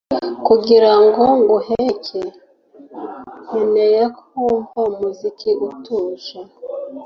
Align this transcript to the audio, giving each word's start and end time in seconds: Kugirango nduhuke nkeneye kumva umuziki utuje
Kugirango 0.47 1.23
nduhuke 1.39 2.21
nkeneye 3.43 4.03
kumva 4.17 4.79
umuziki 4.91 5.49
utuje 5.67 6.39